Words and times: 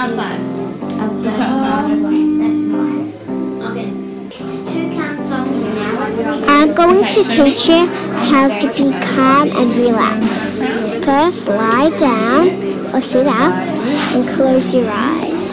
outside. 0.00 0.40
Outside. 0.40 1.22
Just 1.22 1.40
outside, 1.40 1.84
Jessie. 1.90 2.24
Okay. 3.68 3.88
It's 4.42 4.72
two 4.72 4.88
count 4.96 5.20
songs 5.20 5.50
now. 5.50 6.00
What 6.00 6.16
do 6.16 6.22
we 6.24 6.40
do? 6.40 6.44
I'm 6.46 6.74
going 6.74 7.04
Okay, 7.04 7.12
to 7.12 7.22
teach 7.24 7.68
you 7.68 7.86
how 8.30 8.48
to 8.48 8.68
be 8.78 8.90
calm 9.12 9.50
and 9.60 9.70
relax. 9.76 10.58
First, 11.04 11.48
lie 11.48 11.90
down 11.98 12.48
or 12.94 13.00
sit 13.02 13.26
up 13.26 13.52
and 14.14 14.26
close 14.34 14.74
your 14.74 14.88
eyes. 14.88 15.48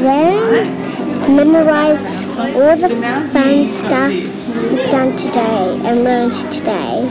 Then, 0.00 1.36
memorize 1.36 2.04
all 2.38 2.76
the 2.76 2.88
fun 3.32 3.68
stuff 3.68 4.12
you've 4.12 4.90
done 4.90 5.14
today 5.16 5.78
and 5.84 6.04
learned 6.04 6.32
today. 6.50 7.06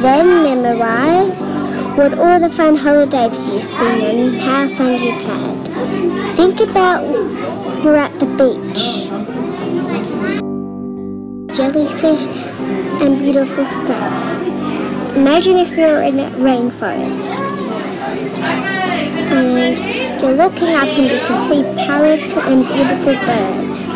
Then, 0.00 0.44
memorize 0.44 1.49
what 1.96 2.18
all 2.18 2.40
the 2.40 2.50
fun 2.50 2.76
holidays 2.76 3.48
you've 3.48 3.62
been 3.62 4.00
on 4.00 4.16
and 4.28 4.40
how 4.40 4.68
fun 4.74 4.92
you've 4.92 5.22
had. 5.22 6.34
Think 6.34 6.60
about 6.60 7.04
you're 7.82 7.96
at 7.96 8.18
the 8.20 8.26
beach 8.26 9.10
jellyfish, 11.60 12.26
and 13.02 13.18
beautiful 13.18 13.66
stuff. 13.66 15.16
Imagine 15.16 15.56
if 15.58 15.76
you're 15.76 16.02
in 16.02 16.18
a 16.18 16.30
rainforest 16.30 17.30
and 19.30 19.78
you're 20.22 20.32
looking 20.32 20.74
up 20.74 20.88
and 20.88 21.10
you 21.10 21.20
can 21.26 21.42
see 21.42 21.62
parrots 21.84 22.36
and 22.36 22.64
beautiful 22.66 23.14
birds. 23.26 23.90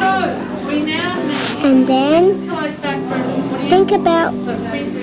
And 1.65 1.87
then 1.87 2.49
about 3.95 4.33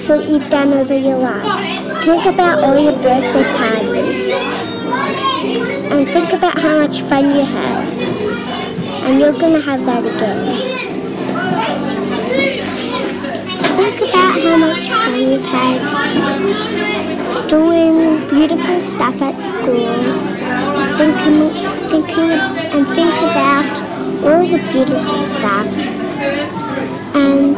what 0.07 0.29
you've 0.29 0.49
done 0.49 0.73
over 0.73 0.97
your 0.97 1.17
life. 1.17 2.03
Think 2.03 2.25
about 2.25 2.63
all 2.63 2.77
your 2.77 2.93
birthday 2.93 3.43
parties. 3.57 4.31
And 5.91 6.07
think 6.07 6.33
about 6.33 6.59
how 6.59 6.79
much 6.79 7.01
fun 7.01 7.35
you 7.35 7.41
had. 7.41 8.01
And 9.03 9.19
you're 9.19 9.33
going 9.33 9.53
to 9.53 9.61
have 9.61 9.85
that 9.85 10.05
again. 10.05 10.81
Think 13.77 14.09
about 14.09 14.41
how 14.41 14.57
much 14.57 14.89
fun 14.89 15.19
you've 15.19 15.45
had 15.45 16.91
doing 17.51 18.29
beautiful 18.29 18.79
stuff 18.79 19.21
at 19.21 19.37
school. 19.37 19.91
Thinking, 20.97 21.49
thinking, 21.89 22.31
and 22.31 22.87
think 22.87 23.15
about 23.27 23.81
all 24.23 24.47
the 24.47 24.59
beautiful 24.71 25.21
stuff. 25.21 25.67
And 27.13 27.57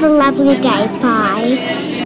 have 0.00 0.10
a 0.10 0.14
lovely 0.14 0.60
day. 0.60 0.86
Bye. 1.02 1.97